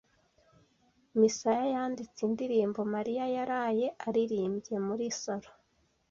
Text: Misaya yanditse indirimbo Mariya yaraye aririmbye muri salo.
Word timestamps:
Misaya 1.19 1.65
yanditse 1.73 2.19
indirimbo 2.27 2.79
Mariya 2.93 3.25
yaraye 3.35 3.87
aririmbye 4.07 4.75
muri 4.87 5.05
salo. 5.21 5.51